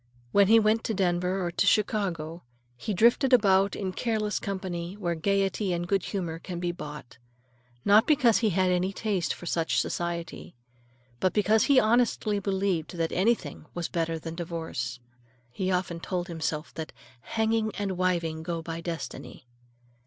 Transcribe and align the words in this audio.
When 0.31 0.47
he 0.47 0.59
went 0.59 0.83
to 0.85 0.95
Denver 0.95 1.45
or 1.45 1.51
to 1.51 1.67
Chicago, 1.67 2.41
he 2.75 2.91
drifted 2.91 3.33
about 3.33 3.75
in 3.75 3.93
careless 3.93 4.39
company 4.39 4.95
where 4.95 5.13
gayety 5.13 5.73
and 5.73 5.87
good 5.87 6.05
humor 6.05 6.39
can 6.39 6.59
be 6.59 6.71
bought, 6.71 7.19
not 7.85 8.07
because 8.07 8.39
he 8.39 8.49
had 8.49 8.71
any 8.71 8.93
taste 8.93 9.31
for 9.31 9.45
such 9.45 9.79
society, 9.79 10.55
but 11.19 11.33
because 11.33 11.65
he 11.65 11.79
honestly 11.79 12.39
believed 12.39 12.95
that 12.97 13.11
anything 13.11 13.67
was 13.75 13.89
better 13.89 14.17
than 14.17 14.33
divorce. 14.33 14.99
He 15.51 15.69
often 15.69 15.99
told 15.99 16.29
himself 16.29 16.73
that 16.73 16.93
"hanging 17.21 17.71
and 17.77 17.91
wiving 17.95 18.41
go 18.41 18.63
by 18.63 18.81
destiny." 18.81 19.45